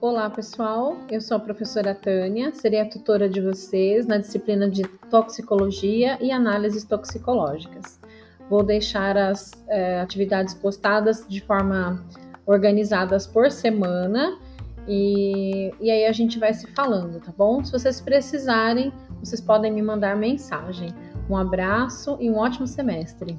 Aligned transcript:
Olá, 0.00 0.30
pessoal. 0.30 0.96
Eu 1.10 1.20
sou 1.20 1.36
a 1.36 1.40
professora 1.40 1.94
Tânia, 1.94 2.54
serei 2.54 2.80
a 2.80 2.88
tutora 2.88 3.28
de 3.28 3.38
vocês 3.38 4.06
na 4.06 4.16
disciplina 4.16 4.66
de 4.66 4.82
toxicologia 5.10 6.16
e 6.22 6.32
análises 6.32 6.84
toxicológicas. 6.84 8.00
Vou 8.48 8.62
deixar 8.62 9.14
as 9.18 9.50
é, 9.68 10.00
atividades 10.00 10.54
postadas 10.54 11.26
de 11.28 11.42
forma 11.42 12.02
organizadas 12.46 13.26
por 13.26 13.50
semana 13.50 14.38
e, 14.88 15.70
e 15.78 15.90
aí 15.90 16.06
a 16.06 16.12
gente 16.12 16.38
vai 16.38 16.54
se 16.54 16.66
falando, 16.68 17.20
tá 17.20 17.32
bom? 17.36 17.62
Se 17.62 17.70
vocês 17.70 18.00
precisarem, 18.00 18.90
vocês 19.22 19.38
podem 19.42 19.70
me 19.70 19.82
mandar 19.82 20.16
mensagem. 20.16 20.94
Um 21.28 21.36
abraço 21.36 22.16
e 22.18 22.30
um 22.30 22.38
ótimo 22.38 22.66
semestre. 22.66 23.38